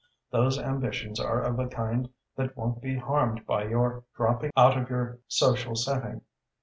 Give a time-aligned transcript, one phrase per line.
[0.31, 4.89] Those ambitions are of a kind that won't be harmed by your dropping out of
[4.89, 6.21] your social setting.